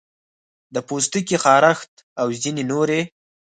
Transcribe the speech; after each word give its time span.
د 0.73 0.75
پوستکي 0.87 1.37
خارښت 1.43 1.91
او 2.21 2.27
ځینې 2.41 2.63
نورې 2.71 3.01